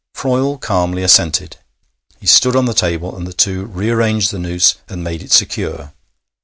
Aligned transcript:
Froyle 0.15 0.57
calmly 0.59 1.03
assented. 1.03 1.57
He 2.19 2.25
stood 2.25 2.55
on 2.55 2.65
the 2.65 2.73
table, 2.73 3.15
and 3.15 3.27
the 3.27 3.33
two 3.33 3.65
rearranged 3.65 4.31
the 4.31 4.39
noose 4.39 4.73
and 4.89 5.03
made 5.03 5.21
it 5.21 5.31
secure. 5.31 5.93